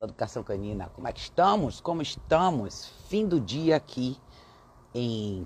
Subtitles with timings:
[0.00, 1.80] Educação Canina, como é que estamos?
[1.80, 2.92] Como estamos?
[3.08, 4.16] Fim do dia aqui
[4.94, 5.44] em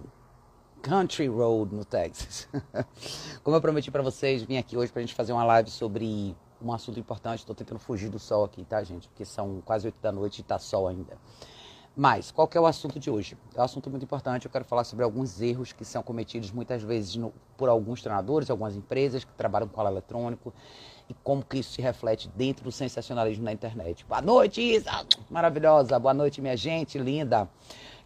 [0.82, 2.46] Country Road, no Texas.
[3.42, 6.36] Como eu prometi para vocês, vim aqui hoje para a gente fazer uma live sobre
[6.60, 7.38] um assunto importante.
[7.38, 9.08] Estou tentando fugir do sol aqui, tá, gente?
[9.08, 11.16] Porque são quase 8 da noite e tá sol ainda.
[11.96, 13.38] Mas, qual que é o assunto de hoje?
[13.54, 14.44] É um assunto muito importante.
[14.44, 18.50] Eu quero falar sobre alguns erros que são cometidos muitas vezes no, por alguns treinadores,
[18.50, 20.52] algumas empresas que trabalham com cola eletrônico
[21.12, 24.04] e como que isso se reflete dentro do sensacionalismo na internet.
[24.08, 24.90] Boa noite, Isa!
[25.30, 25.98] Maravilhosa!
[25.98, 27.42] Boa noite, minha gente linda!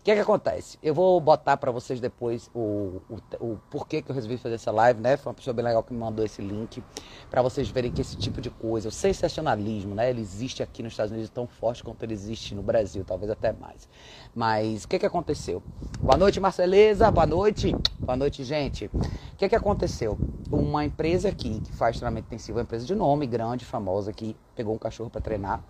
[0.01, 0.79] O que é que acontece?
[0.81, 4.71] Eu vou botar para vocês depois o, o, o, porquê que eu resolvi fazer essa
[4.71, 5.17] live, né?
[5.17, 6.81] Foi uma pessoa bem legal que me mandou esse link
[7.29, 10.11] para vocês verem que esse tipo de coisa, o sensacionalismo, né?
[10.11, 13.53] Ele existe aqui nos Estados Unidos tão forte quanto ele existe no Brasil, talvez até
[13.53, 13.89] mais.
[14.33, 15.61] Mas o que que aconteceu?
[16.01, 17.11] Boa noite, Marceleza.
[17.11, 17.75] Boa noite.
[17.99, 18.87] Boa noite, gente.
[18.87, 20.17] O que que aconteceu?
[20.51, 24.75] Uma empresa aqui que faz treinamento intensivo, uma empresa de nome grande, famosa aqui, pegou
[24.75, 25.61] um cachorro para treinar.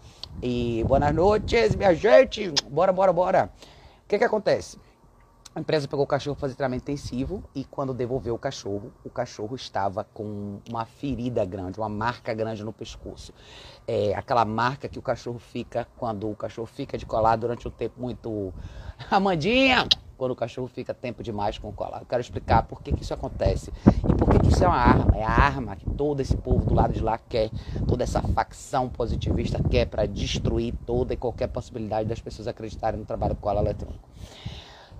[0.42, 2.52] E boas noites, minha gente.
[2.70, 3.50] Bora, bora, bora.
[4.04, 4.78] O que, que acontece?
[5.54, 9.08] A empresa pegou o cachorro para fazer treinamento intensivo e quando devolveu o cachorro, o
[9.08, 13.32] cachorro estava com uma ferida grande, uma marca grande no pescoço.
[13.88, 17.70] É aquela marca que o cachorro fica quando o cachorro fica de colar durante um
[17.70, 18.52] tempo muito.
[19.10, 19.88] Amandinha!
[20.16, 22.00] Quando o cachorro fica tempo demais com o colar.
[22.00, 24.76] Eu quero explicar por que, que isso acontece e por que, que isso é uma
[24.76, 25.16] arma.
[25.16, 27.50] É a arma que todo esse povo do lado de lá quer,
[27.86, 33.06] toda essa facção positivista quer para destruir toda e qualquer possibilidade das pessoas acreditarem no
[33.06, 34.08] trabalho do colar eletrônico.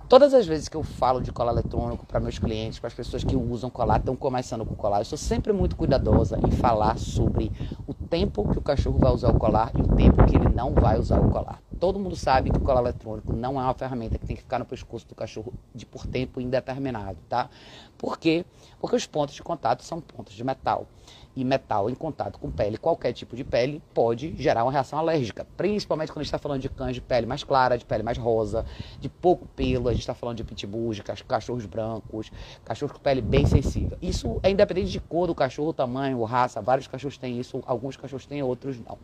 [0.09, 3.25] Todas as vezes que eu falo de colar eletrônico para meus clientes, para as pessoas
[3.25, 7.51] que usam colar, estão começando com colar, eu sou sempre muito cuidadosa em falar sobre
[7.85, 10.73] o tempo que o cachorro vai usar o colar e o tempo que ele não
[10.73, 11.61] vai usar o colar.
[11.79, 14.57] Todo mundo sabe que o colar eletrônico não é uma ferramenta que tem que ficar
[14.57, 17.49] no pescoço do cachorro de por tempo indeterminado, tá?
[17.97, 18.45] Por quê?
[18.79, 20.87] Porque os pontos de contato são pontos de metal
[21.35, 25.45] e metal em contato com pele, qualquer tipo de pele, pode gerar uma reação alérgica.
[25.55, 28.17] Principalmente quando a gente está falando de cães de pele mais clara, de pele mais
[28.17, 28.65] rosa,
[28.99, 32.31] de pouco pelo, a gente está falando de pitbulls, de cachorros brancos,
[32.65, 33.95] cachorros com pele bem sensível.
[34.01, 38.25] Isso é independente de cor do cachorro, tamanho, raça, vários cachorros têm isso, alguns cachorros
[38.25, 38.97] têm, outros não.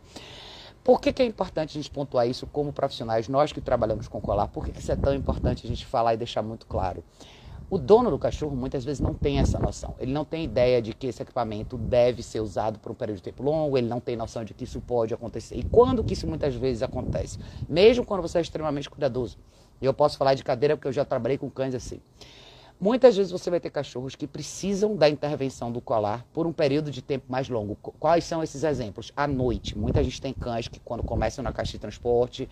[0.84, 4.20] Por que, que, é importante a gente pontuar isso como profissionais, nós que trabalhamos com
[4.20, 4.48] colar?
[4.48, 7.02] Por que, que isso é tão importante a gente falar e deixar muito claro?
[7.70, 9.94] O dono do cachorro muitas vezes não tem essa noção.
[9.98, 13.22] Ele não tem ideia de que esse equipamento deve ser usado por um período de
[13.22, 15.56] tempo longo, ele não tem noção de que isso pode acontecer.
[15.56, 17.38] E quando que isso muitas vezes acontece?
[17.66, 19.38] Mesmo quando você é extremamente cuidadoso.
[19.80, 21.98] Eu posso falar de cadeira porque eu já trabalhei com cães assim.
[22.80, 26.90] Muitas vezes você vai ter cachorros que precisam da intervenção do colar por um período
[26.90, 27.76] de tempo mais longo.
[27.76, 29.12] Quais são esses exemplos?
[29.16, 32.48] À noite, muita gente tem cães que quando começam na caixa de transporte,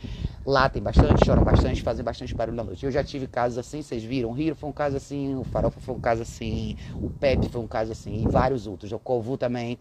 [0.46, 2.86] latem bastante, choram bastante, fazem bastante barulho à noite.
[2.86, 4.30] Eu já tive casos assim, vocês viram?
[4.30, 7.60] O Hiro foi um caso assim, o Farofa foi um caso assim, o Pepe foi
[7.60, 9.76] um caso assim, e vários outros, o Kovu também.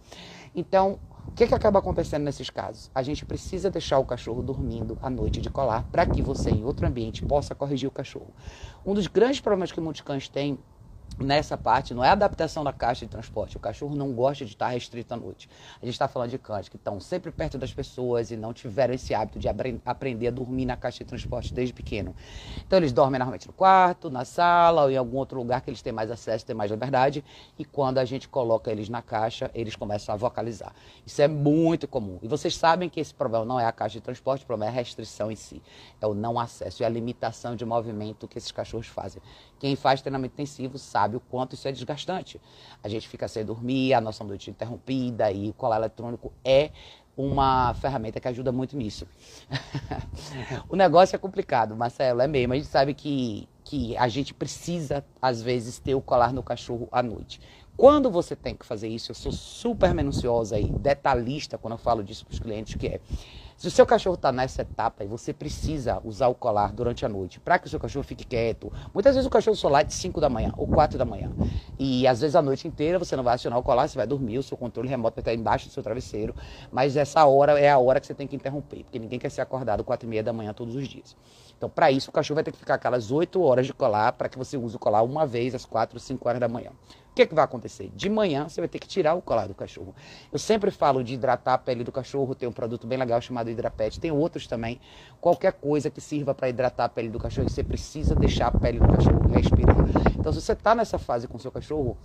[0.56, 1.00] Então,
[1.30, 2.90] o que, que acaba acontecendo nesses casos?
[2.94, 6.66] A gente precisa deixar o cachorro dormindo à noite de colar para que você, em
[6.66, 8.34] outro ambiente, possa corrigir o cachorro.
[8.86, 10.60] Um dos grandes problemas que muitos cães têm
[11.18, 13.58] nessa parte não é adaptação da caixa de transporte.
[13.58, 15.50] O cachorro não gosta de estar restrito à noite.
[15.82, 18.94] A gente está falando de cães que estão sempre perto das pessoas e não tiveram
[18.94, 19.48] esse hábito de
[19.86, 22.16] aprender a dormir na caixa de transporte desde pequeno.
[22.66, 25.82] Então eles dormem normalmente no quarto, na sala ou em algum outro lugar que eles
[25.82, 27.24] têm mais acesso, têm mais liberdade.
[27.58, 30.74] E quando a gente coloca eles na caixa, eles começam a vocalizar.
[31.06, 32.20] Isso é muito comum.
[32.22, 34.74] E vocês sabem que esse problema não é a caixa de transporte, o problema é
[34.74, 35.62] a restrição em si.
[36.00, 39.22] É o não acesso e a limitação de movimento que esses cachorros fazem.
[39.60, 42.40] Quem faz treinamento intensivo sabe o quanto isso é desgastante.
[42.84, 46.72] A gente fica sem dormir, a noção noite interrompida e o colar eletrônico é
[47.16, 49.08] uma ferramenta que ajuda muito nisso.
[50.70, 52.54] o negócio é complicado, Marcelo, é mesmo.
[52.54, 56.88] A gente sabe que, que a gente precisa, às vezes, ter o colar no cachorro
[56.92, 57.40] à noite.
[57.76, 62.04] Quando você tem que fazer isso, eu sou super minuciosa e detalhista quando eu falo
[62.04, 63.02] disso para os clientes, que é
[63.62, 67.10] se o seu cachorro está nessa etapa e você precisa usar o colar durante a
[67.10, 69.94] noite para que o seu cachorro fique quieto, muitas vezes o cachorro só lá de
[69.94, 71.30] 5 da manhã ou 4 da manhã.
[71.78, 74.40] E às vezes a noite inteira você não vai acionar o colar, você vai dormir,
[74.40, 76.36] o seu controle remoto vai estar embaixo do seu travesseiro,
[76.72, 79.42] mas essa hora é a hora que você tem que interromper, porque ninguém quer ser
[79.42, 81.16] acordado 4 e meia da manhã todos os dias.
[81.62, 84.28] Então, para isso, o cachorro vai ter que ficar aquelas 8 horas de colar para
[84.28, 86.72] que você use o colar uma vez às 4 ou 5 horas da manhã.
[87.12, 87.92] O que, é que vai acontecer?
[87.96, 89.94] De manhã você vai ter que tirar o colar do cachorro.
[90.34, 93.52] Eu sempre falo de hidratar a pele do cachorro, tem um produto bem legal chamado
[93.52, 94.82] Hidrapet, tem outros também.
[95.20, 98.80] Qualquer coisa que sirva para hidratar a pele do cachorro, você precisa deixar a pele
[98.80, 99.76] do cachorro respirar.
[100.18, 101.96] Então, se você está nessa fase com o seu cachorro,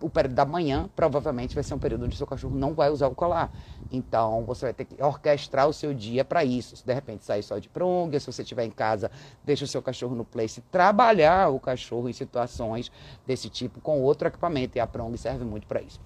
[0.00, 3.08] o período da manhã provavelmente vai ser um período onde seu cachorro não vai usar
[3.08, 3.52] o colar.
[3.90, 6.76] Então você vai ter que orquestrar o seu dia para isso.
[6.76, 9.10] Se de repente sair só de pronga, se você estiver em casa,
[9.44, 12.90] deixa o seu cachorro no place, trabalhar o cachorro em situações
[13.26, 14.76] desse tipo com outro equipamento.
[14.76, 16.00] E a prong serve muito para isso.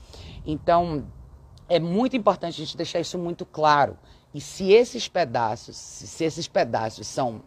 [0.44, 1.06] Então
[1.68, 3.96] é muito importante a gente deixar isso muito claro.
[4.34, 7.42] E se esses pedaços, se esses pedaços são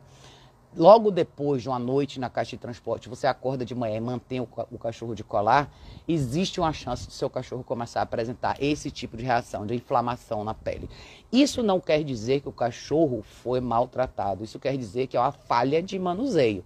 [0.75, 4.39] logo depois de uma noite na caixa de transporte, você acorda de manhã e mantém
[4.39, 5.71] o, o, cachorro de colar,
[6.07, 10.43] existe uma chance do seu cachorro começar a apresentar esse tipo de reação, de inflamação
[10.43, 10.89] na pele.
[11.31, 15.31] Isso não quer dizer que o cachorro foi maltratado, isso quer dizer que é uma
[15.31, 16.63] falha de manuseio.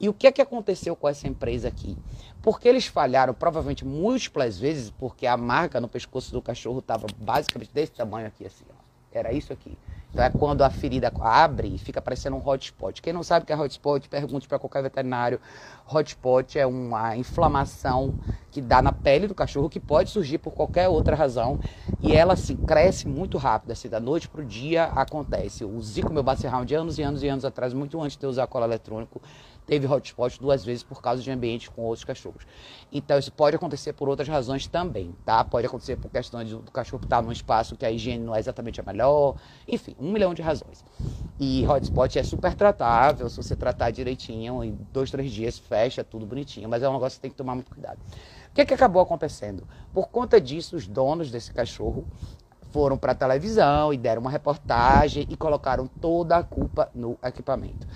[0.00, 1.94] E o que é que aconteceu com essa empresa aqui?
[2.40, 7.70] Porque eles falharam provavelmente múltiplas vezes, porque a marca no pescoço do cachorro estava basicamente
[7.70, 8.80] desse tamanho aqui, assim, ó.
[9.12, 9.76] Era isso aqui.
[10.12, 13.00] Então é quando a ferida abre e fica parecendo um hotspot.
[13.00, 15.40] Quem não sabe o que é hotspot, pergunte para qualquer veterinário.
[15.88, 18.14] Hotspot é uma inflamação
[18.50, 21.58] que dá na pele do cachorro que pode surgir por qualquer outra razão
[22.02, 25.64] e ela assim cresce muito rápido, assim, da noite para o dia acontece.
[25.64, 26.24] O Zico meu
[26.66, 29.20] de anos e anos e anos atrás, muito antes de eu usar cola eletrônico,
[29.70, 32.44] teve hotspot duas vezes por causa de ambiente com outros cachorros.
[32.90, 35.44] Então isso pode acontecer por outras razões também, tá?
[35.44, 38.40] Pode acontecer por questão de, do cachorro estar num espaço que a higiene não é
[38.40, 39.36] exatamente a melhor,
[39.68, 40.84] enfim, um milhão de razões.
[41.38, 46.26] E hotspot é super tratável, se você tratar direitinho, em dois, três dias fecha tudo
[46.26, 48.00] bonitinho, mas é um negócio que tem que tomar muito cuidado.
[48.50, 49.62] O que, é que acabou acontecendo?
[49.94, 52.04] Por conta disso, os donos desse cachorro
[52.72, 57.86] foram para a televisão e deram uma reportagem e colocaram toda a culpa no equipamento.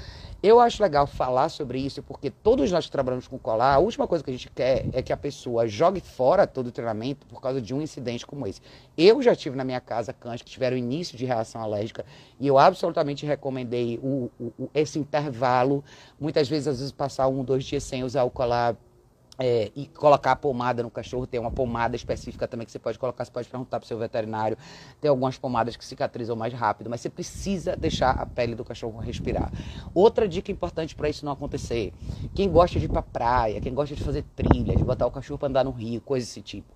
[0.47, 4.07] Eu acho legal falar sobre isso porque todos nós que trabalhamos com colar, a última
[4.07, 7.41] coisa que a gente quer é que a pessoa jogue fora todo o treinamento por
[7.41, 8.61] causa de um incidente como esse.
[8.95, 12.05] Eu já tive na minha casa cães que tiveram início de reação alérgica
[12.39, 15.83] e eu absolutamente recomendei o, o, esse intervalo.
[16.21, 18.77] Muitas vezes, às vezes, passar um, dois dias sem usar o colar
[19.39, 22.99] é, e colocar a pomada no cachorro, tem uma pomada específica também que você pode
[22.99, 24.57] colocar, você pode perguntar para o seu veterinário.
[25.01, 28.99] Tem algumas pomadas que cicatrizam mais rápido, mas você precisa deixar a pele do cachorro
[28.99, 29.53] respirar.
[29.93, 31.93] Outra dica importante para isso não acontecer:
[32.35, 35.39] quem gosta de ir para praia, quem gosta de fazer trilha, de botar o cachorro
[35.39, 36.73] para andar no rio, coisa desse tipo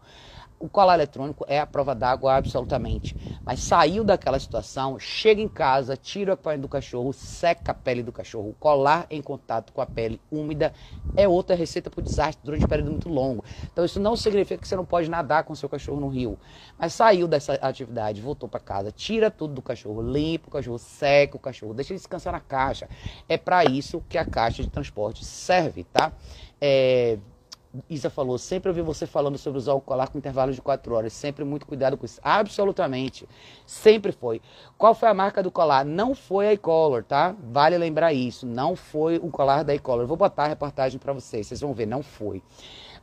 [0.59, 3.17] o colar eletrônico é a prova d'água absolutamente.
[3.45, 8.03] Mas saiu daquela situação, chega em casa, tira a pele do cachorro, seca a pele
[8.03, 8.51] do cachorro.
[8.51, 10.73] O colar em contato com a pele úmida
[11.17, 13.45] é outra receita para o desastre durante um período muito longo.
[13.73, 16.39] Então isso não significa que você não pode nadar com seu cachorro no rio.
[16.79, 21.37] Mas saiu dessa atividade, voltou para casa, tira tudo do cachorro, limpa o cachorro, seca
[21.37, 22.89] o cachorro, deixa ele descansar na caixa.
[23.29, 26.13] É para isso que a caixa de transporte serve, tá?
[26.61, 27.19] É,
[27.89, 31.13] Isa falou, sempre ouvi você falando sobre usar o colar com intervalos de 4 horas.
[31.13, 32.21] Sempre muito cuidado com isso.
[32.23, 33.29] Absolutamente.
[33.67, 34.41] Sempre foi.
[34.77, 35.85] Qual foi a marca do colar?
[35.85, 37.37] Não foi a iColor, tá?
[37.39, 38.47] Vale lembrar isso.
[38.47, 40.07] Não foi o colar da iColor.
[40.07, 41.47] Vou botar a reportagem para vocês.
[41.47, 42.43] Vocês vão ver, não foi.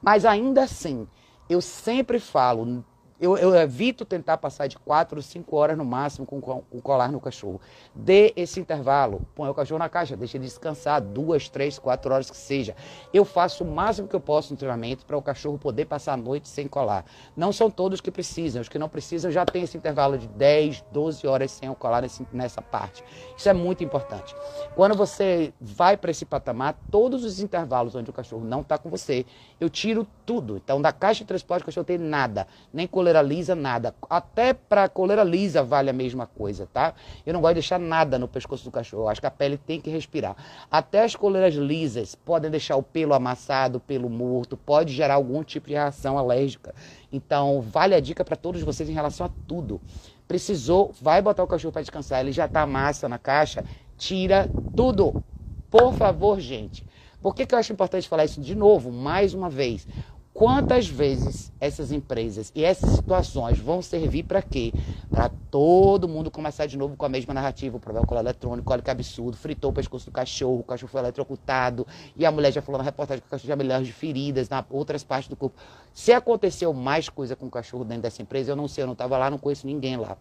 [0.02, 1.08] Mas ainda assim,
[1.48, 2.84] eu sempre falo,
[3.20, 6.38] eu, eu, evito tentar passar de 4 ou 5 horas no máximo com
[6.70, 7.62] o colar no cachorro.
[7.94, 12.30] Dê esse intervalo, põe o cachorro na caixa, deixa ele descansar duas, três, quatro horas
[12.30, 12.76] que seja.
[13.14, 16.18] Eu faço o máximo que eu posso no treinamento para o cachorro poder passar a
[16.18, 17.06] noite sem colar.
[17.38, 20.84] Não são todos que precisam, os que não precisam já tem esse intervalo de 10,
[20.92, 22.04] 12 horas sem o colar
[22.34, 23.02] nessa parte.
[23.38, 24.36] Isso é muito importante.
[24.76, 28.90] Quando você vai para esse patamar, todos os intervalos onde o cachorro não está com
[28.90, 29.26] você,
[29.58, 30.58] eu tiro tudo.
[30.58, 33.94] Então, da caixa de transporte, o cachorro tem nada, nem colar coleira lisa, nada.
[34.10, 36.96] Até para coleira lisa vale a mesma coisa, tá?
[37.24, 39.04] Eu não gosto de deixar nada no pescoço do cachorro.
[39.04, 40.36] Eu acho que a pele tem que respirar.
[40.72, 45.68] Até as coleiras lisas podem deixar o pelo amassado, pelo morto, pode gerar algum tipo
[45.68, 46.74] de reação alérgica.
[47.14, 49.80] Então, vale a dica para todos vocês em relação a tudo.
[50.28, 53.64] Precisou, vai botar o cachorro para descansar, ele já tá massa na caixa,
[53.96, 55.22] tira tudo.
[55.70, 56.84] Por favor, gente.
[57.22, 59.88] Por que, que eu acho importante falar isso de novo, mais uma vez?
[60.36, 64.74] Quantas vezes essas empresas e essas situações vão servir para quê?
[65.10, 67.78] Para todo mundo começar de novo com a mesma narrativa.
[67.78, 70.92] O problema com o eletrônico, olha que absurdo, fritou o pescoço do cachorro, o cachorro
[70.92, 71.88] foi eletrocutado,
[72.18, 74.66] e a mulher já falou na reportagem que o cachorro já milhares de feridas nas
[74.70, 75.56] outras partes do corpo.
[75.94, 78.94] Se aconteceu mais coisa com o cachorro dentro dessa empresa, eu não sei, eu não
[78.94, 80.18] estava lá, não conheço ninguém lá.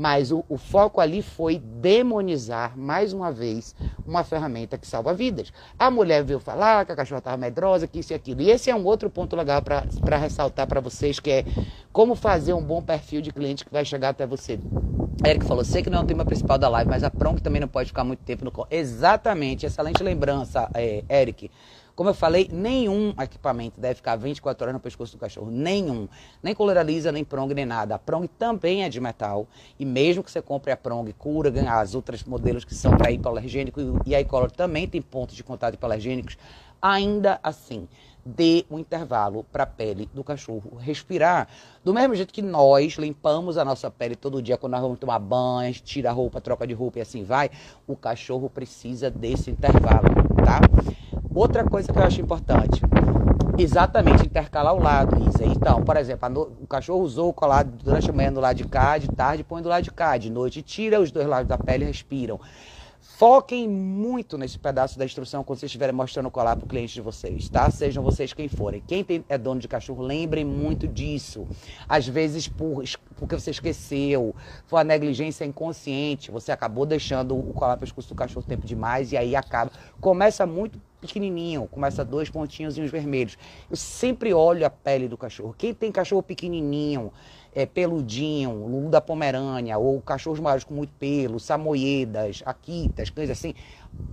[0.00, 3.74] Mas o, o, foco ali foi demonizar, mais uma vez,
[4.06, 5.52] uma ferramenta que salva vidas.
[5.78, 8.40] A mulher veio falar que a cachorra estava medrosa, que isso e aquilo.
[8.40, 11.44] E esse é um outro ponto legal para ressaltar para vocês, que é
[11.92, 14.58] como fazer um bom perfil de cliente que vai chegar até você.
[15.22, 17.60] Eric falou, sei que não é o tema principal da live, mas a Prong também
[17.60, 18.52] não pode ficar muito tempo no...
[18.70, 21.50] Exatamente, excelente lembrança, é, Eric.
[21.94, 25.50] Como eu falei, nenhum equipamento deve ficar 24 horas no pescoço do cachorro.
[25.50, 26.08] Nenhum.
[26.42, 27.94] Nem coleira lisa, nem prong, nem nada.
[27.94, 29.46] A prong também é de metal.
[29.78, 33.10] E mesmo que você compre a prong, cura, ganhar as outras modelos que são para
[33.10, 36.36] hipoalergênico e a iColor também tem pontos de contato hipoalergênicos,
[36.80, 37.86] ainda assim,
[38.24, 41.48] dê um intervalo para a pele do cachorro respirar.
[41.84, 45.18] Do mesmo jeito que nós limpamos a nossa pele todo dia quando nós vamos tomar
[45.18, 47.50] banho, tira a roupa, troca de roupa e assim vai,
[47.86, 50.08] o cachorro precisa desse intervalo,
[50.44, 50.60] tá?
[51.34, 52.80] Outra coisa que eu acho importante.
[53.56, 55.42] Exatamente, intercalar ao lado, isso.
[55.44, 58.96] Então, por exemplo, o cachorro usou o colar durante a manhã do lado de cá,
[58.96, 61.84] de tarde põe do lado de cá, de noite tira os dois lados da pele
[61.84, 62.40] e respiram.
[63.00, 66.94] Foquem muito nesse pedaço da instrução quando vocês estiverem mostrando o colar para o cliente
[66.94, 67.70] de vocês, tá?
[67.70, 68.82] Sejam vocês quem forem.
[68.86, 71.46] Quem tem, é dono de cachorro, lembrem muito disso.
[71.86, 72.82] Às vezes, por,
[73.16, 74.34] porque você esqueceu,
[74.66, 78.66] foi a negligência inconsciente, você acabou deixando o colar para o pescoço do cachorro tempo
[78.66, 79.70] demais e aí acaba.
[80.00, 83.38] Começa muito pequenininho, começa dois pontinhos vermelhos.
[83.70, 85.54] Eu sempre olho a pele do cachorro.
[85.56, 87.12] Quem tem cachorro pequenininho,
[87.54, 93.54] é, peludinho, lulo da Pomerânia, ou cachorros maiores com muito pelo, samoyedas, akitas, coisas assim,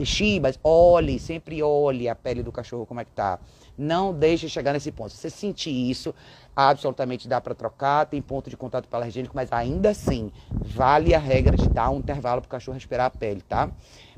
[0.04, 3.40] chibas, olhe, sempre olhe a pele do cachorro como é que tá.
[3.78, 5.12] Não deixe chegar nesse ponto.
[5.12, 6.16] Se você sentir isso,
[6.56, 11.56] absolutamente dá para trocar, tem ponto de contato alergênico, mas ainda assim, vale a regra
[11.56, 13.70] de dar um intervalo para o cachorro respirar a pele, tá?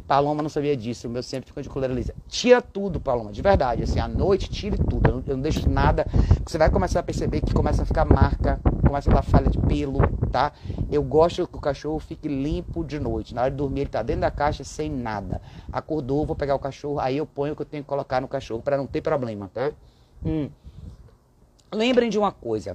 [0.09, 2.15] Paloma não sabia disso, o meu sempre fica de coleira lisa.
[2.27, 3.83] Tira tudo, Paloma, de verdade.
[3.83, 5.07] Assim, à noite, tire tudo.
[5.07, 6.07] Eu não, eu não deixo nada.
[6.43, 9.59] Você vai começar a perceber que começa a ficar marca, começa a dar falha de
[9.59, 9.99] pelo,
[10.31, 10.51] tá?
[10.91, 13.35] Eu gosto que o cachorro fique limpo de noite.
[13.35, 15.43] Na hora de dormir, ele tá dentro da caixa sem nada.
[15.71, 18.27] Acordou, vou pegar o cachorro, aí eu ponho o que eu tenho que colocar no
[18.27, 19.71] cachorro para não ter problema, tá?
[20.25, 20.49] Hum.
[21.71, 22.73] Lembrem de uma coisa.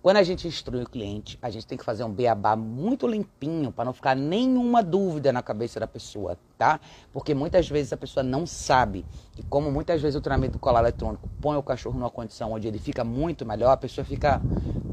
[0.00, 3.72] Quando a gente instrui o cliente, a gente tem que fazer um beabá muito limpinho
[3.72, 6.78] para não ficar nenhuma dúvida na cabeça da pessoa, tá?
[7.12, 9.04] Porque muitas vezes a pessoa não sabe.
[9.36, 12.68] E como muitas vezes o treinamento do colar eletrônico põe o cachorro numa condição onde
[12.68, 14.40] ele fica muito melhor, a pessoa fica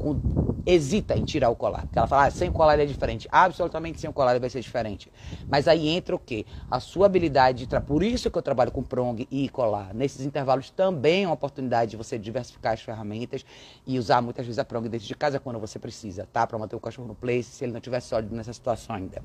[0.02, 0.20] com
[0.66, 1.82] hesita em tirar o colar.
[1.82, 3.28] Porque ela fala, ah, sem o colar ele é diferente.
[3.30, 5.10] Absolutamente sem o colar ele vai ser diferente.
[5.48, 6.44] Mas aí entra o quê?
[6.70, 7.66] A sua habilidade de...
[7.68, 7.80] Tra...
[7.80, 9.94] Por isso que eu trabalho com prong e colar.
[9.94, 13.46] Nesses intervalos também é uma oportunidade de você diversificar as ferramentas
[13.86, 16.46] e usar muitas vezes a prong dentro de casa quando você precisa, tá?
[16.46, 19.22] Para manter o cachorro no place, se ele não estiver sólido nessa situação ainda.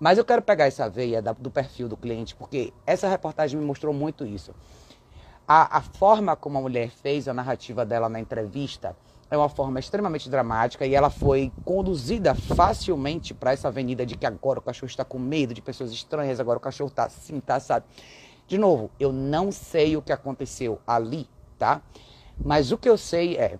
[0.00, 3.94] Mas eu quero pegar essa veia do perfil do cliente, porque essa reportagem me mostrou
[3.94, 4.52] muito isso.
[5.46, 8.96] A, a forma como a mulher fez a narrativa dela na entrevista
[9.32, 14.26] é uma forma extremamente dramática e ela foi conduzida facilmente para essa avenida de que
[14.26, 17.56] agora o cachorro está com medo de pessoas estranhas, agora o cachorro está assim, tá
[17.56, 17.86] assado.
[18.46, 21.26] De novo, eu não sei o que aconteceu ali,
[21.58, 21.80] tá?
[22.44, 23.58] Mas o que eu sei é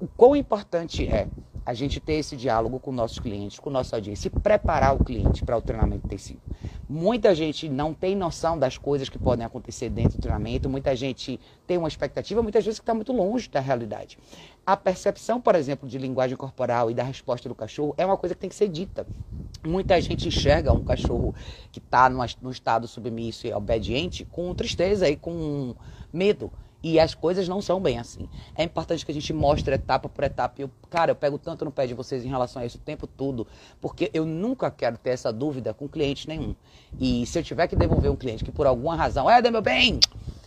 [0.00, 1.28] o quão importante é
[1.64, 5.44] a gente ter esse diálogo com nossos clientes, com nossa audiência, e preparar o cliente
[5.44, 6.40] para o treinamento intensivo.
[6.88, 11.38] Muita gente não tem noção das coisas que podem acontecer dentro do treinamento, muita gente
[11.64, 14.18] tem uma expectativa, muitas vezes que está muito longe da realidade.
[14.66, 18.34] A percepção, por exemplo, de linguagem corporal e da resposta do cachorro é uma coisa
[18.34, 19.06] que tem que ser dita.
[19.64, 21.34] Muita gente enxerga um cachorro
[21.70, 25.74] que está num estado submisso e obediente com tristeza e com
[26.12, 26.50] medo.
[26.82, 28.28] E as coisas não são bem assim.
[28.54, 30.60] É importante que a gente mostre etapa por etapa.
[30.60, 33.06] Eu, cara, eu pego tanto no pé de vocês em relação a isso o tempo
[33.06, 33.46] todo,
[33.80, 36.54] porque eu nunca quero ter essa dúvida com cliente nenhum.
[36.98, 40.00] E se eu tiver que devolver um cliente que por alguma razão, é, meu bem,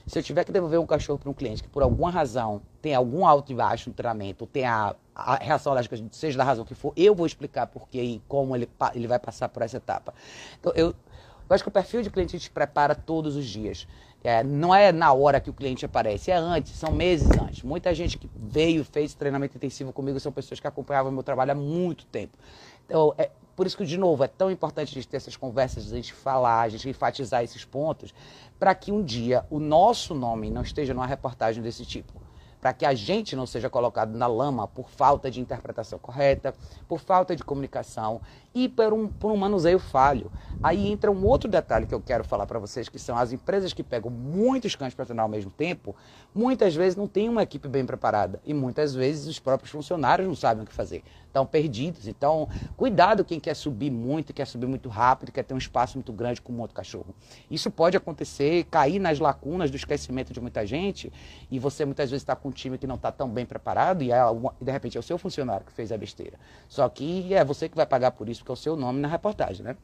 [0.05, 2.93] se eu tiver que devolver um cachorro para um cliente que por alguma razão tem
[2.93, 6.75] algum alto e baixo no treinamento, tem a, a reação alérgica, seja da razão que
[6.75, 10.13] for, eu vou explicar por que e como ele, ele vai passar por essa etapa.
[10.59, 13.87] Então, eu, eu acho que o perfil de cliente a gente prepara todos os dias.
[14.23, 17.61] É, não é na hora que o cliente aparece, é antes, são meses antes.
[17.63, 21.55] Muita gente que veio, fez treinamento intensivo comigo, são pessoas que acompanhavam meu trabalho há
[21.55, 22.37] muito tempo.
[22.85, 25.91] Então, é, por isso que, de novo, é tão importante a gente ter essas conversas,
[25.91, 28.13] a gente falar, a gente enfatizar esses pontos,
[28.57, 32.22] para que um dia o nosso nome não esteja numa reportagem desse tipo
[32.63, 36.55] para que a gente não seja colocado na lama por falta de interpretação correta,
[36.87, 38.21] por falta de comunicação
[38.55, 40.31] e por um, por um manuseio falho.
[40.63, 43.73] Aí entra um outro detalhe que eu quero falar para vocês, que são as empresas
[43.73, 45.93] que pegam muitos cães para treinar ao mesmo tempo,
[46.33, 50.35] muitas vezes não têm uma equipe bem preparada e muitas vezes os próprios funcionários não
[50.35, 52.07] sabem o que fazer, estão perdidos.
[52.07, 56.13] Então, cuidado quem quer subir muito, quer subir muito rápido, quer ter um espaço muito
[56.13, 57.13] grande com um outro cachorro.
[57.51, 61.11] Isso pode acontecer, cair nas lacunas do esquecimento de muita gente
[61.51, 64.23] e você muitas vezes está com time que não está tão bem preparado e, é
[64.25, 66.37] uma, de repente é o seu funcionário que fez a besteira.
[66.69, 69.07] Só que é você que vai pagar por isso que é o seu nome na
[69.07, 69.75] reportagem, né?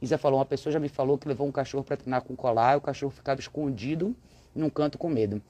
[0.00, 2.74] Isa falou, uma pessoa já me falou que levou um cachorro para treinar com colar,
[2.74, 4.16] e o cachorro ficava escondido
[4.54, 5.42] num canto com medo.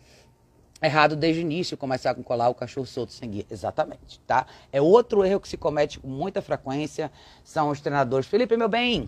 [0.83, 3.47] Errado desde o início começar com colar o cachorro solto sem guia.
[3.51, 4.47] Exatamente, tá?
[4.73, 7.13] É outro erro que se comete com muita frequência,
[7.45, 8.27] são os treinadores.
[8.27, 9.05] Felipe, meu bem,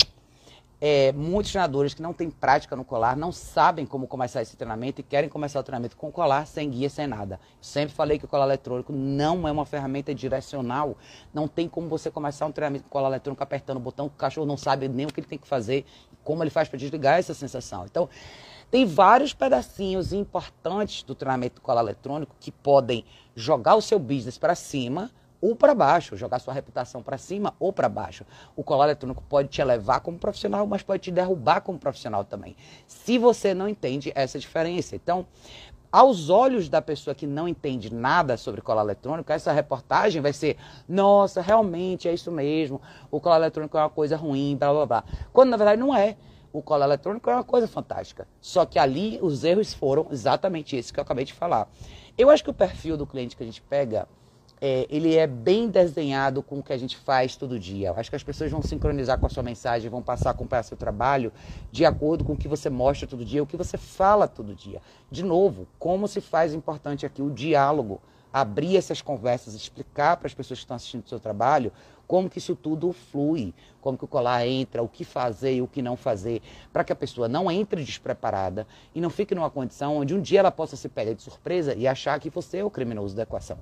[0.84, 5.00] é, muitos treinadores que não têm prática no colar não sabem como começar esse treinamento
[5.00, 7.38] e querem começar o treinamento com colar, sem guia, sem nada.
[7.60, 10.98] sempre falei que o colar eletrônico não é uma ferramenta direcional.
[11.32, 14.44] Não tem como você começar um treinamento com colar eletrônico apertando o botão, o cachorro
[14.44, 15.86] não sabe nem o que ele tem que fazer
[16.24, 17.84] como ele faz para desligar essa sensação.
[17.84, 18.08] Então,
[18.68, 23.04] tem vários pedacinhos importantes do treinamento do colar eletrônico que podem
[23.36, 25.12] jogar o seu business para cima
[25.42, 28.24] ou para baixo, jogar sua reputação para cima ou para baixo.
[28.54, 32.56] O colar eletrônico pode te elevar como profissional, mas pode te derrubar como profissional também.
[32.86, 34.94] Se você não entende essa diferença.
[34.94, 35.26] Então,
[35.90, 40.56] aos olhos da pessoa que não entende nada sobre colar eletrônico, essa reportagem vai ser:
[40.88, 42.80] nossa, realmente é isso mesmo,
[43.10, 45.04] o colar eletrônico é uma coisa ruim, blá blá blá.
[45.32, 46.16] Quando na verdade não é.
[46.54, 48.28] O colar eletrônico é uma coisa fantástica.
[48.38, 51.66] Só que ali os erros foram exatamente esses que eu acabei de falar.
[52.16, 54.06] Eu acho que o perfil do cliente que a gente pega
[54.64, 57.88] é, ele é bem desenhado com o que a gente faz todo dia.
[57.88, 60.62] Eu acho que as pessoas vão sincronizar com a sua mensagem, vão passar a acompanhar
[60.62, 61.32] seu trabalho
[61.72, 64.80] de acordo com o que você mostra todo dia, o que você fala todo dia.
[65.10, 68.00] De novo, como se faz importante aqui o diálogo,
[68.32, 71.72] abrir essas conversas, explicar para as pessoas que estão assistindo o seu trabalho
[72.06, 75.66] como que isso tudo flui, como que o colar entra, o que fazer e o
[75.66, 76.40] que não fazer,
[76.72, 78.64] para que a pessoa não entre despreparada
[78.94, 81.88] e não fique numa condição onde um dia ela possa se pegar de surpresa e
[81.88, 83.58] achar que você é o criminoso da equação.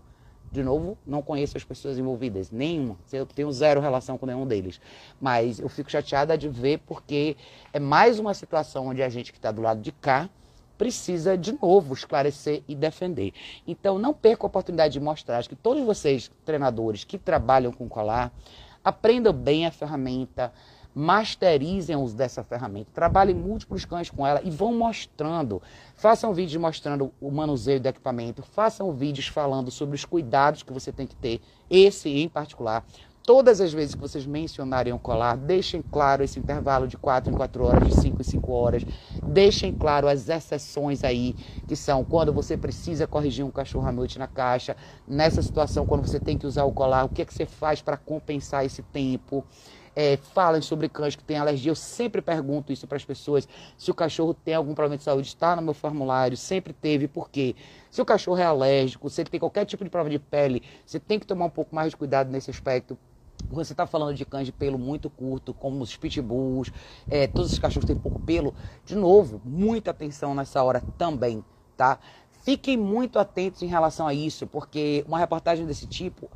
[0.52, 2.96] De novo, não conheço as pessoas envolvidas, nenhuma.
[3.12, 4.80] Eu tenho zero relação com nenhum deles.
[5.20, 7.36] Mas eu fico chateada de ver porque
[7.72, 10.28] é mais uma situação onde a gente que está do lado de cá
[10.76, 13.34] precisa de novo esclarecer e defender.
[13.66, 18.32] Então, não perca a oportunidade de mostrar que todos vocês, treinadores que trabalham com colar,
[18.82, 20.50] aprendam bem a ferramenta,
[20.94, 25.62] masterizem o uso dessa ferramenta, trabalhem múltiplos cães com ela e vão mostrando.
[25.94, 30.92] Façam vídeos mostrando o manuseio do equipamento, façam vídeos falando sobre os cuidados que você
[30.92, 32.84] tem que ter, esse em particular.
[33.22, 37.36] Todas as vezes que vocês mencionarem o colar, deixem claro esse intervalo de 4 em
[37.36, 38.82] 4 horas, de 5 em 5 horas.
[39.22, 41.36] Deixem claro as exceções aí,
[41.68, 44.74] que são quando você precisa corrigir um cachorro à noite na caixa.
[45.06, 47.82] Nessa situação, quando você tem que usar o colar, o que, é que você faz
[47.82, 49.44] para compensar esse tempo?
[49.94, 51.70] É, falam sobre cães que têm alergia.
[51.70, 53.48] Eu sempre pergunto isso para as pessoas.
[53.76, 57.30] Se o cachorro tem algum problema de saúde, está no meu formulário, sempre teve, por
[57.30, 57.54] quê?
[57.90, 61.00] Se o cachorro é alérgico, se ele tem qualquer tipo de problema de pele, você
[61.00, 62.96] tem que tomar um pouco mais de cuidado nesse aspecto.
[63.50, 66.70] Você está falando de cães de pelo muito curto, como os pitbulls,
[67.08, 68.54] é, todos os cachorros têm pouco pelo.
[68.84, 71.42] De novo, muita atenção nessa hora também,
[71.76, 71.98] tá?
[72.42, 76.30] Fiquem muito atentos em relação a isso, porque uma reportagem desse tipo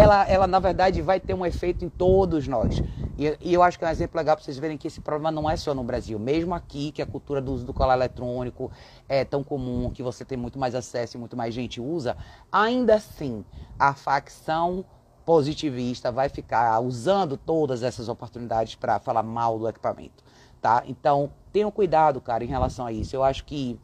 [0.00, 2.82] ela, ela na verdade vai ter um efeito em todos nós.
[3.18, 5.30] E, e eu acho que é um exemplo legal para vocês verem que esse problema
[5.30, 6.18] não é só no Brasil.
[6.18, 8.70] Mesmo aqui, que a cultura do uso do colar eletrônico
[9.08, 12.16] é tão comum, que você tem muito mais acesso e muito mais gente usa,
[12.50, 13.44] ainda assim,
[13.78, 14.84] a facção
[15.24, 20.24] positivista vai ficar usando todas essas oportunidades para falar mal do equipamento,
[20.60, 20.82] tá?
[20.86, 23.14] Então, tenham cuidado, cara, em relação a isso.
[23.14, 23.78] Eu acho que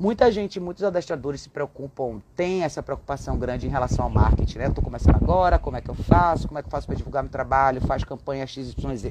[0.00, 4.66] Muita gente, muitos adestradores se preocupam, tem essa preocupação grande em relação ao marketing, né?
[4.68, 7.20] Estou começando agora, como é que eu faço, como é que eu faço para divulgar
[7.24, 9.06] meu trabalho, faz campanha XYZ.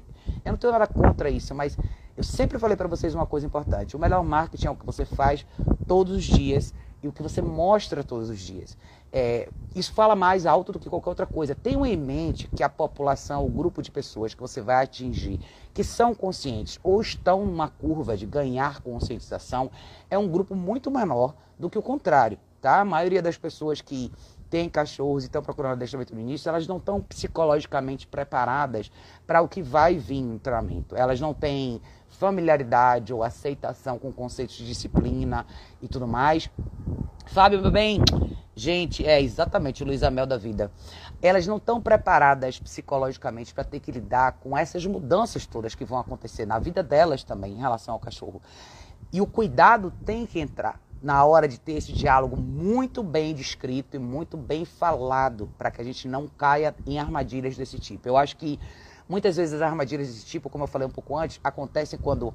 [0.46, 1.78] Eu não tenho nada contra isso, mas
[2.16, 3.98] eu sempre falei para vocês uma coisa importante.
[3.98, 5.46] O melhor marketing é o que você faz
[5.86, 6.74] todos os dias
[7.08, 8.78] o que você mostra todos os dias.
[9.12, 11.56] É, isso fala mais alto do que qualquer outra coisa.
[11.56, 15.40] Tenha em mente que a população, o grupo de pessoas que você vai atingir,
[15.74, 19.72] que são conscientes ou estão numa curva de ganhar conscientização,
[20.10, 22.38] é um grupo muito menor do que o contrário.
[22.62, 22.82] Tá?
[22.82, 24.12] A maioria das pessoas que
[24.50, 28.92] têm cachorros e estão procurando adestramento no início, elas não estão psicologicamente preparadas
[29.26, 30.96] para o que vai vir no treinamento.
[30.96, 31.82] Elas não têm
[32.20, 35.46] familiaridade ou aceitação com conceitos de disciplina
[35.82, 36.50] e tudo mais.
[37.28, 38.02] Fábio, meu bem,
[38.56, 40.72] gente, é exatamente Luísa Mel da vida.
[41.22, 46.00] Elas não estão preparadas psicologicamente para ter que lidar com essas mudanças todas que vão
[46.00, 48.42] acontecer na vida delas também em relação ao cachorro.
[49.12, 53.96] E o cuidado tem que entrar na hora de ter esse diálogo muito bem descrito
[53.96, 58.08] e muito bem falado para que a gente não caia em armadilhas desse tipo.
[58.08, 58.60] Eu acho que
[59.08, 62.34] Muitas vezes as armadilhas desse tipo, como eu falei um pouco antes, acontecem quando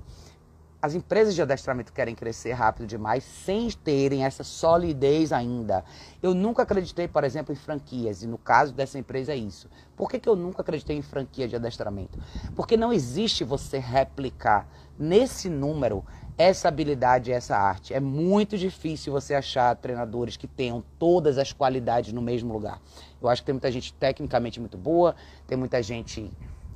[0.83, 5.85] as empresas de adestramento querem crescer rápido demais sem terem essa solidez ainda.
[6.21, 9.71] Eu nunca acreditei, por exemplo, em franquias, e no caso dessa empresa é isso.
[9.95, 12.19] Por que, que eu nunca acreditei em franquia de adestramento?
[12.57, 14.67] Porque não existe você replicar
[14.99, 16.05] nesse número
[16.37, 17.95] essa habilidade, essa arte.
[17.95, 22.81] É muito difícil você achar treinadores que tenham todas as qualidades no mesmo lugar.
[23.21, 25.15] Eu acho que tem muita gente tecnicamente muito boa,
[25.47, 26.29] tem muita gente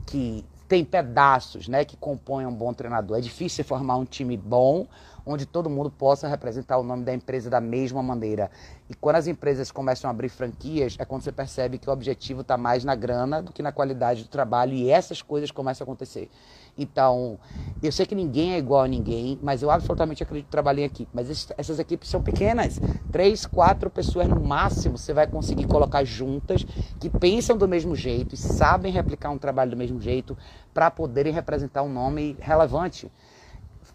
[0.07, 3.19] que tem pedaços né, que compõem um bom treinador.
[3.19, 4.87] É difícil formar um time bom,
[5.27, 8.49] onde todo mundo possa representar o nome da empresa da mesma maneira.
[8.89, 12.43] E quando as empresas começam a abrir franquias, é quando você percebe que o objetivo
[12.43, 15.87] está mais na grana do que na qualidade do trabalho, e essas coisas começam a
[15.87, 16.31] acontecer.
[16.79, 17.39] Então,
[17.83, 20.85] eu sei que ninguém é igual a ninguém, mas eu absolutamente acredito que trabalho em
[20.85, 21.11] equipe.
[21.13, 22.79] Mas essas equipes são pequenas,
[23.11, 26.67] três, quatro pessoas no máximo você vai conseguir colocar juntas,
[27.01, 30.37] que pensam do mesmo jeito e sabem replicar um trabalho do mesmo jeito
[30.73, 33.11] para poderem representar um nome relevante.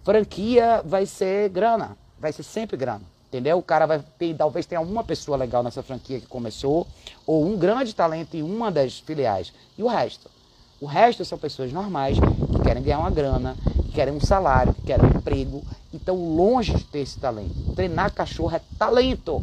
[0.03, 3.01] Franquia vai ser grana, vai ser sempre grana.
[3.27, 3.57] Entendeu?
[3.57, 6.85] O cara vai ter, talvez tenha uma pessoa legal nessa franquia que começou,
[7.25, 10.29] ou um grande talento em uma das filiais, e o resto.
[10.81, 14.81] O resto são pessoas normais que querem ganhar uma grana, que querem um salário, que
[14.81, 15.63] querem um emprego.
[15.93, 17.73] Então estão longe de ter esse talento.
[17.75, 19.41] Treinar cachorro é talento,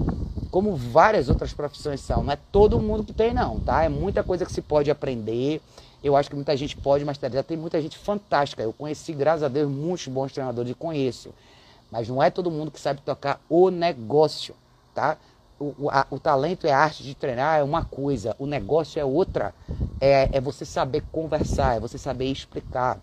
[0.51, 2.25] como várias outras profissões são.
[2.25, 3.85] Não é todo mundo que tem, não, tá?
[3.85, 5.63] É muita coisa que se pode aprender.
[6.03, 8.63] Eu acho que muita gente pode, mas tem muita gente fantástica.
[8.63, 11.35] Eu conheci, graças a Deus, muitos bons treinadores e conheço.
[11.91, 14.55] Mas não é todo mundo que sabe tocar o negócio,
[14.95, 15.17] tá?
[15.59, 18.37] O, o, a, o talento é a arte de treinar, é uma coisa.
[18.39, 19.55] O negócio é outra.
[20.01, 23.01] É, é você saber conversar, é você saber explicar.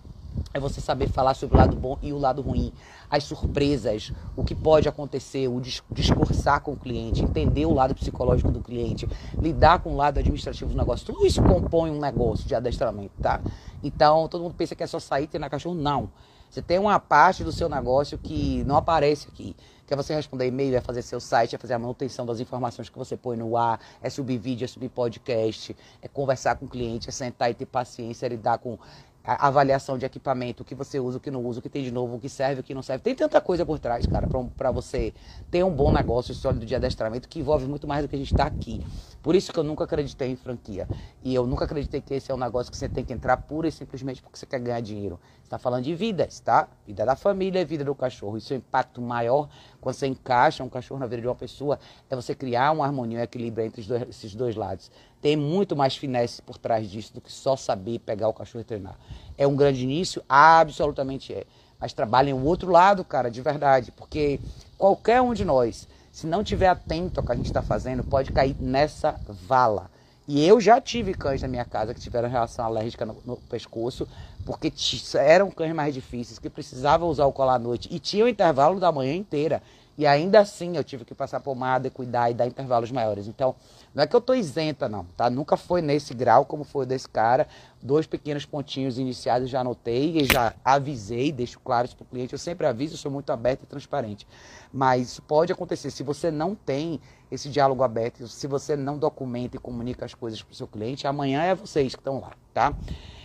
[0.55, 2.71] É você saber falar sobre o lado bom e o lado ruim,
[3.09, 8.49] as surpresas, o que pode acontecer, o discursar com o cliente, entender o lado psicológico
[8.49, 9.05] do cliente,
[9.37, 11.05] lidar com o lado administrativo do negócio.
[11.07, 13.41] Tudo isso compõe um negócio de adestramento, tá?
[13.83, 15.75] Então, todo mundo pensa que é só sair e treinar cachorro.
[15.75, 16.09] Não.
[16.49, 19.57] Você tem uma parte do seu negócio que não aparece aqui.
[19.85, 22.87] Que é você responder e-mail, é fazer seu site, é fazer a manutenção das informações
[22.87, 26.69] que você põe no ar, é subir vídeo, é subir podcast, é conversar com o
[26.69, 28.79] cliente, é sentar e ter paciência, é lidar com
[29.25, 31.91] avaliação de equipamento, o que você usa, o que não usa, o que tem de
[31.91, 33.03] novo, o que serve, o que não serve.
[33.03, 35.13] Tem tanta coisa por trás, cara, para você
[35.49, 38.31] ter um bom negócio sólido de adestramento que envolve muito mais do que a gente
[38.31, 38.81] está aqui.
[39.23, 40.88] Por isso que eu nunca acreditei em franquia.
[41.23, 43.67] E eu nunca acreditei que esse é um negócio que você tem que entrar pura
[43.67, 45.19] e simplesmente porque você quer ganhar dinheiro.
[45.38, 46.67] Você está falando de vidas, tá?
[46.85, 48.38] Vida da família, vida do cachorro.
[48.38, 49.49] Isso é impacto maior
[49.86, 53.19] quando você encaixa um cachorro na vida de uma pessoa, é você criar uma harmonia,
[53.19, 54.89] um equilíbrio entre dois, esses dois lados.
[55.21, 58.63] Tem muito mais finesse por trás disso do que só saber pegar o cachorro e
[58.63, 58.98] treinar.
[59.38, 60.24] É um grande início?
[60.28, 61.45] Absolutamente é.
[61.80, 63.91] Mas trabalhem o outro lado, cara, de verdade.
[63.91, 64.39] Porque
[64.76, 68.32] qualquer um de nós, se não tiver atento ao que a gente está fazendo, pode
[68.32, 69.91] cair nessa vala.
[70.28, 74.08] E eu já tive cães na minha casa que tiveram reação alérgica no, no pescoço,
[74.45, 74.71] porque
[75.17, 78.91] eram cães mais difíceis, que precisavam usar o colar à noite e tinham intervalo da
[78.91, 79.62] manhã inteira.
[79.97, 83.27] E ainda assim eu tive que passar pomada, cuidar e dar intervalos maiores.
[83.27, 83.55] Então,
[83.95, 85.29] não é que eu estou isenta, não, tá?
[85.29, 87.47] Nunca foi nesse grau como foi desse cara.
[87.81, 92.34] Dois pequenos pontinhos iniciados já anotei e já avisei, deixo claro isso para o cliente.
[92.34, 94.27] Eu sempre aviso, sou muito aberto e transparente.
[94.73, 95.91] Mas isso pode acontecer.
[95.91, 96.99] Se você não tem
[97.31, 101.08] esse diálogo aberto, se você não documenta e comunica as coisas para o seu cliente,
[101.08, 102.73] amanhã é vocês que estão lá, tá?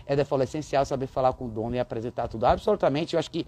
[0.06, 2.44] É, falou, é essencial saber falar com o dono e apresentar tudo.
[2.44, 3.44] Absolutamente, eu acho que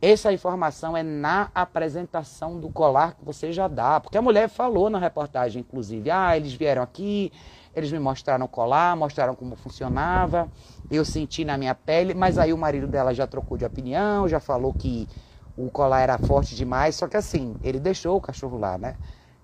[0.00, 3.98] essa informação é na apresentação do colar que você já dá.
[3.98, 7.32] Porque a mulher falou na reportagem, inclusive, ah, eles vieram aqui,
[7.74, 10.48] eles me mostraram o colar, mostraram como funcionava,
[10.90, 14.38] eu senti na minha pele, mas aí o marido dela já trocou de opinião, já
[14.38, 15.08] falou que
[15.56, 18.94] o colar era forte demais, só que assim, ele deixou o cachorro lá, né?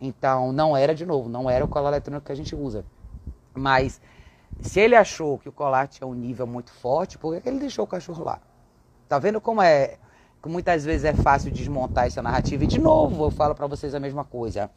[0.00, 2.84] Então não era de novo, não era o colar eletrônico que a gente usa.
[3.52, 4.00] Mas
[4.60, 7.84] se ele achou que o colar tinha um nível muito forte, por que ele deixou
[7.84, 8.40] o cachorro lá?
[9.08, 9.98] Tá vendo como é
[10.44, 12.64] que muitas vezes é fácil desmontar essa narrativa.
[12.64, 14.70] E de novo, eu falo para vocês a mesma coisa.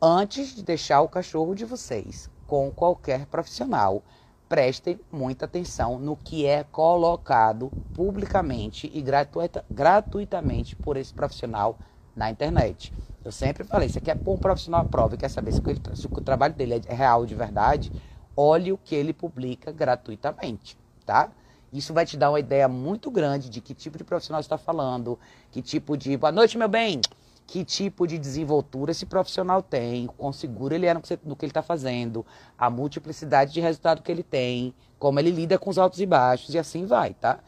[0.00, 4.02] Antes de deixar o cachorro de vocês com qualquer profissional,
[4.48, 11.78] prestem muita atenção no que é colocado publicamente e gratuita, gratuitamente por esse profissional
[12.16, 12.90] na internet.
[13.22, 15.82] Eu sempre falei, você quer pôr um profissional à prova e quer saber se, ele,
[15.94, 17.92] se o trabalho dele é real de verdade,
[18.34, 21.30] olhe o que ele publica gratuitamente, tá?
[21.72, 25.18] Isso vai te dar uma ideia muito grande de que tipo de profissional está falando,
[25.50, 26.16] que tipo de.
[26.16, 27.00] Boa noite, meu bem!
[27.46, 31.62] Que tipo de desenvoltura esse profissional tem, quão seguro ele é no que ele está
[31.62, 32.24] fazendo,
[32.58, 36.54] a multiplicidade de resultado que ele tem, como ele lida com os altos e baixos,
[36.54, 37.38] e assim vai, tá?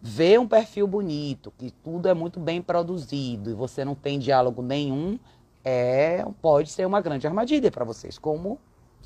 [0.00, 4.60] Ver um perfil bonito, que tudo é muito bem produzido e você não tem diálogo
[4.60, 5.18] nenhum,
[5.64, 8.58] é, pode ser uma grande armadilha para vocês, como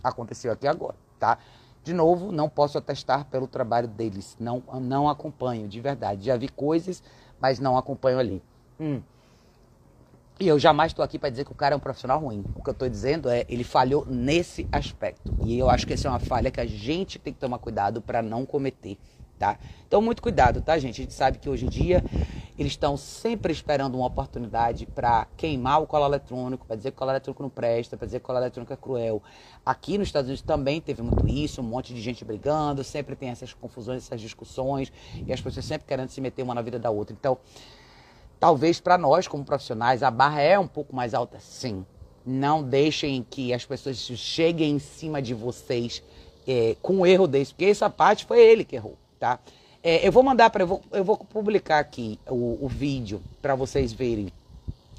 [0.02, 1.38] aconteceu aqui agora, tá?
[1.82, 4.36] De novo, não posso atestar pelo trabalho deles.
[4.38, 6.24] Não, não acompanho, de verdade.
[6.24, 7.02] Já vi coisas,
[7.40, 8.42] mas não acompanho ali.
[8.78, 9.00] Hum.
[10.38, 12.44] E eu jamais estou aqui para dizer que o cara é um profissional ruim.
[12.54, 15.34] O que eu estou dizendo é ele falhou nesse aspecto.
[15.44, 18.00] E eu acho que essa é uma falha que a gente tem que tomar cuidado
[18.00, 18.98] para não cometer
[19.40, 19.58] tá?
[19.88, 21.00] Então, muito cuidado, tá, gente?
[21.00, 22.04] A gente sabe que hoje em dia
[22.60, 26.98] eles estão sempre esperando uma oportunidade para queimar o colar eletrônico, para dizer que o
[26.98, 29.22] colar eletrônico não presta, para dizer que o colar eletrônico é cruel.
[29.64, 33.30] Aqui nos Estados Unidos também teve muito isso, um monte de gente brigando, sempre tem
[33.30, 34.92] essas confusões, essas discussões,
[35.26, 37.16] e as pessoas sempre querendo se meter uma na vida da outra.
[37.18, 37.38] Então,
[38.38, 41.86] talvez para nós, como profissionais, a barra é um pouco mais alta, sim.
[42.26, 46.02] Não deixem que as pessoas cheguem em cima de vocês
[46.46, 49.38] é, com um erro desse, porque essa parte foi ele que errou tá?
[49.82, 53.54] É, eu vou mandar para eu vou, eu vou publicar aqui o, o vídeo para
[53.54, 54.30] vocês verem.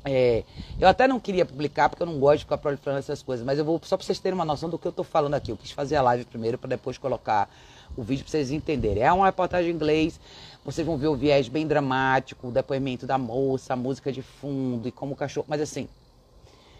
[0.03, 0.43] É,
[0.79, 3.59] eu até não queria publicar porque eu não gosto de ficar proliferando essas coisas, mas
[3.59, 5.51] eu vou só para vocês terem uma noção do que eu estou falando aqui.
[5.51, 7.47] Eu quis fazer a live primeiro para depois colocar
[7.95, 9.03] o vídeo para vocês entenderem.
[9.03, 10.19] É uma reportagem em inglês,
[10.65, 14.87] vocês vão ver o viés bem dramático, o depoimento da moça, a música de fundo
[14.87, 15.45] e como o cachorro.
[15.47, 15.87] Mas assim,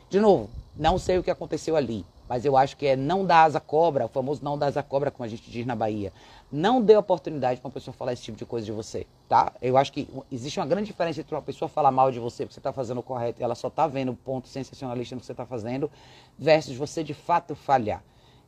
[0.10, 3.44] de novo, não sei o que aconteceu ali mas eu acho que é não dar
[3.44, 6.14] asa cobra, o famoso não dar asa cobra, como a gente diz na Bahia.
[6.50, 9.52] Não dê oportunidade para uma pessoa falar esse tipo de coisa de você, tá?
[9.62, 12.54] Eu acho que existe uma grande diferença entre uma pessoa falar mal de você porque
[12.54, 15.28] você está fazendo o correto e ela só está vendo o ponto sensacionalista no que
[15.28, 15.92] você está fazendo,
[16.40, 18.02] versus você de fato falhar.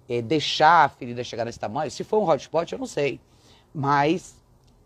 [0.08, 1.92] É, deixar a ferida chegar nesse tamanho.
[1.92, 3.20] Se for um hotspot, eu não sei.
[3.74, 4.34] Mas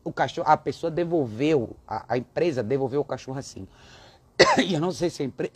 [0.03, 3.67] o cachorro, a pessoa devolveu, a, a empresa devolveu o cachorro assim.
[4.65, 5.51] E eu não sei se a empresa.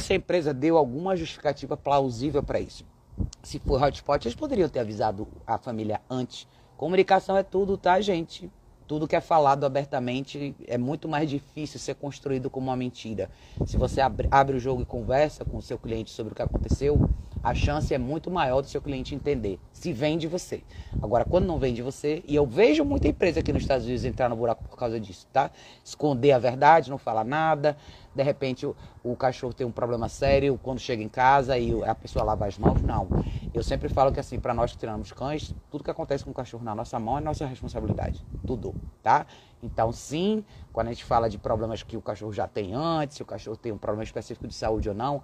[0.00, 2.84] Se a empresa deu alguma justificativa plausível para isso.
[3.42, 6.46] Se for hotspot, eles poderiam ter avisado a família antes.
[6.76, 8.50] Comunicação é tudo, tá, gente?
[8.86, 13.28] Tudo que é falado abertamente é muito mais difícil ser construído como uma mentira.
[13.66, 16.42] Se você abre, abre o jogo e conversa com o seu cliente sobre o que
[16.42, 17.08] aconteceu,
[17.42, 20.62] a chance é muito maior do seu cliente entender se vem de você.
[21.02, 24.04] Agora, quando não vem de você, e eu vejo muita empresa aqui nos Estados Unidos
[24.04, 25.50] entrar no buraco por causa disso, tá?
[25.84, 27.76] Esconder a verdade, não falar nada.
[28.16, 31.94] De repente, o, o cachorro tem um problema sério quando chega em casa e a
[31.94, 32.82] pessoa lava as mãos.
[32.82, 33.12] Não.
[33.56, 36.34] Eu sempre falo que, assim, para nós que treinamos cães, tudo que acontece com o
[36.34, 38.22] cachorro na nossa mão é nossa responsabilidade.
[38.46, 39.26] Tudo, tá?
[39.62, 43.22] Então, sim, quando a gente fala de problemas que o cachorro já tem antes, se
[43.22, 45.22] o cachorro tem um problema específico de saúde ou não,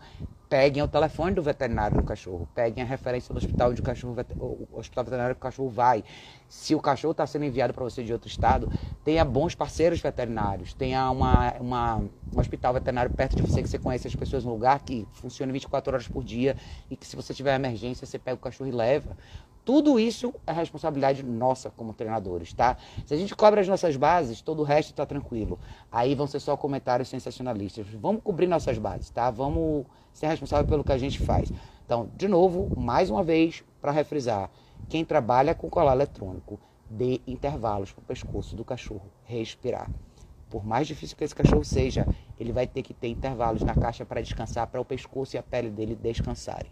[0.53, 4.15] peguem o telefone do veterinário do cachorro, peguem a referência do hospital onde o cachorro,
[4.39, 6.05] o hospital veterinário que o cachorro vai.
[6.47, 8.69] Se o cachorro está sendo enviado para você de outro estado,
[9.03, 13.79] tenha bons parceiros veterinários, tenha uma, uma, um hospital veterinário perto de você que você
[13.79, 16.55] conhece as pessoas no lugar que funcione 24 horas por dia
[16.91, 19.17] e que se você tiver emergência, você pega o cachorro e leva.
[19.65, 22.77] Tudo isso é responsabilidade nossa como treinadores, tá?
[23.07, 25.59] Se a gente cobra as nossas bases, todo o resto está tranquilo.
[25.91, 27.87] Aí vão ser só comentários sensacionalistas.
[27.95, 29.31] Vamos cobrir nossas bases, tá?
[29.31, 31.53] Vamos ser responsável pelo que a gente faz.
[31.87, 34.51] Então, de novo, mais uma vez, para refrisar,
[34.89, 36.59] quem trabalha com colar eletrônico,
[36.91, 39.89] dê intervalos para o pescoço do cachorro respirar.
[40.51, 42.07] Por mais difícil que esse cachorro seja,
[42.39, 45.43] ele vai ter que ter intervalos na caixa para descansar, para o pescoço e a
[45.43, 46.71] pele dele descansarem.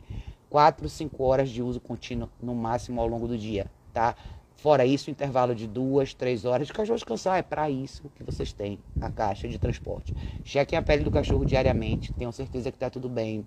[0.51, 4.17] 4, 5 horas de uso contínuo no máximo ao longo do dia, tá?
[4.57, 7.39] Fora isso, intervalo de duas, três horas de cachorro descansar.
[7.39, 10.13] É para isso que vocês têm a caixa de transporte.
[10.45, 12.13] Chequem a pele do cachorro diariamente.
[12.13, 13.47] Tenham certeza que está tudo bem.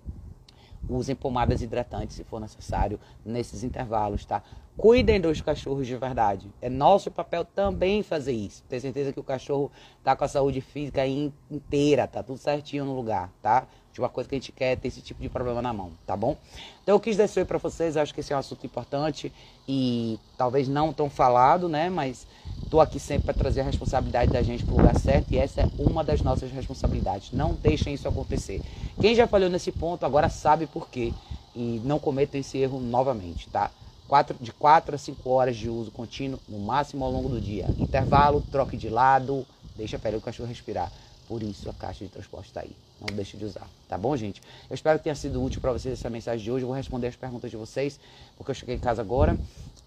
[0.88, 4.42] Usem pomadas hidratantes se for necessário nesses intervalos, tá?
[4.76, 6.50] Cuidem dos cachorros de verdade.
[6.60, 8.64] É nosso papel também fazer isso.
[8.68, 9.70] Ter certeza que o cachorro
[10.02, 13.68] tá com a saúde física inteira, tá tudo certinho no lugar, tá?
[13.92, 15.92] De uma coisa que a gente quer é ter esse tipo de problema na mão,
[16.04, 16.36] tá bom?
[16.82, 19.32] Então eu quis descer para vocês, acho que esse é um assunto importante
[19.68, 21.88] e talvez não tão falado, né?
[21.88, 22.26] Mas
[22.60, 25.60] estou aqui sempre para trazer a responsabilidade da gente para o lugar certo e essa
[25.60, 27.30] é uma das nossas responsabilidades.
[27.30, 28.60] Não deixem isso acontecer.
[29.00, 31.14] Quem já falhou nesse ponto agora sabe por quê
[31.54, 33.70] e não cometam esse erro novamente, tá?
[34.06, 37.66] Quatro, de 4 a 5 horas de uso contínuo, no máximo ao longo do dia.
[37.78, 40.92] Intervalo, troque de lado, deixa a pele do cachorro respirar.
[41.26, 42.76] Por isso a caixa de transporte está aí.
[43.00, 43.66] Não deixe de usar.
[43.88, 44.42] Tá bom, gente?
[44.68, 46.64] Eu espero que tenha sido útil para vocês essa mensagem de hoje.
[46.64, 47.98] Eu vou responder as perguntas de vocês,
[48.36, 49.38] porque eu cheguei em casa agora.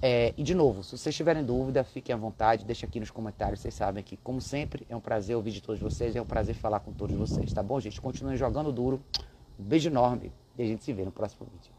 [0.01, 3.59] É, e de novo, se vocês tiverem dúvida, fiquem à vontade, deixe aqui nos comentários.
[3.59, 6.55] Vocês sabem que, como sempre, é um prazer ouvir de todos vocês, é um prazer
[6.55, 7.99] falar com todos vocês, tá bom, gente?
[8.01, 9.01] Continuem jogando duro.
[9.59, 11.76] Um beijo enorme e a gente se vê no próximo vídeo.